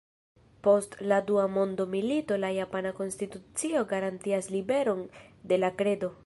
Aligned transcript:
Post 0.67 0.95
la 1.11 1.19
mondomilito 1.57 2.39
la 2.45 2.51
japana 2.57 2.95
konstitucio 3.01 3.85
garantias 3.93 4.49
liberon 4.57 5.05
de 5.53 5.63
la 5.65 5.73
kredo. 5.83 6.13